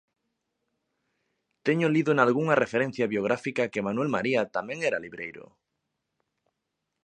Teño 1.65 1.87
lido 1.95 2.11
nalgunha 2.15 2.59
referencia 2.63 3.05
biográfica 3.13 3.69
que 3.71 3.85
Manuel 3.87 4.13
María 4.15 4.41
tamén 4.55 4.79
era 4.89 5.03
libreiro. 5.05 5.43